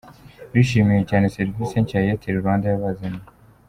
Bishimiye 0.51 1.01
cyane 1.09 1.25
serivisi 1.35 1.75
nshya 1.83 1.97
Airtel 2.01 2.39
Rwanda 2.41 2.65
yabazaniye. 2.67 3.27